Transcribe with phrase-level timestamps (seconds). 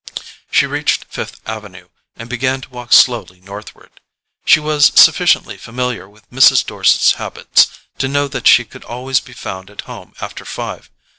[0.49, 4.01] She reached Fifth Avenue and began to walk slowly northward.
[4.45, 6.65] She was sufficiently familiar with Mrs.
[6.65, 7.67] Dorset's habits
[7.99, 10.89] to know that she could always be found at home after five.